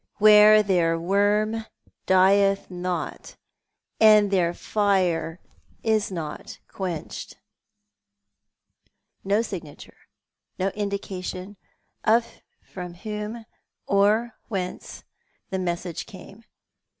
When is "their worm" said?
0.63-1.67